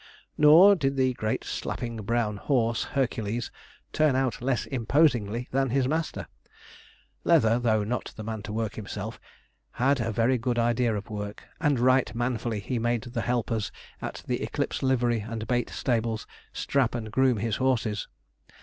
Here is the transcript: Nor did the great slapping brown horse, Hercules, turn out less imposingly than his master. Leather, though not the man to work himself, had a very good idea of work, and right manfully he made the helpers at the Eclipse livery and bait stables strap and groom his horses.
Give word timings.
Nor 0.35 0.73
did 0.75 0.95
the 0.95 1.13
great 1.13 1.43
slapping 1.43 1.97
brown 1.97 2.37
horse, 2.37 2.85
Hercules, 2.85 3.51
turn 3.93 4.15
out 4.15 4.41
less 4.41 4.65
imposingly 4.65 5.47
than 5.51 5.69
his 5.69 5.87
master. 5.87 6.25
Leather, 7.23 7.59
though 7.59 7.83
not 7.83 8.11
the 8.15 8.23
man 8.23 8.41
to 8.41 8.51
work 8.51 8.73
himself, 8.73 9.19
had 9.73 10.01
a 10.01 10.11
very 10.11 10.39
good 10.39 10.57
idea 10.57 10.95
of 10.95 11.11
work, 11.11 11.43
and 11.59 11.79
right 11.79 12.15
manfully 12.15 12.61
he 12.61 12.79
made 12.79 13.03
the 13.03 13.21
helpers 13.21 13.71
at 14.01 14.23
the 14.25 14.41
Eclipse 14.41 14.81
livery 14.81 15.19
and 15.19 15.45
bait 15.45 15.69
stables 15.69 16.25
strap 16.51 16.95
and 16.95 17.11
groom 17.11 17.37
his 17.37 17.57
horses. 17.57 18.07